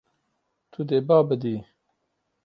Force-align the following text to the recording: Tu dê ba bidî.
Tu 0.71 0.79
dê 0.89 0.99
ba 1.07 1.17
bidî. 1.27 1.55